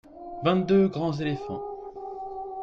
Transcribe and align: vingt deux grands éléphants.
vingt 0.43 0.65
deux 0.65 0.87
grands 0.87 1.11
éléphants. 1.13 1.61